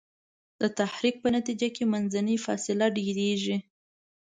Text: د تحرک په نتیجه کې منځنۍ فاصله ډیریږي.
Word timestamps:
د 0.61 0.63
تحرک 0.77 1.15
په 1.23 1.29
نتیجه 1.35 1.67
کې 1.75 1.83
منځنۍ 1.93 2.37
فاصله 2.45 2.85
ډیریږي. 2.97 3.57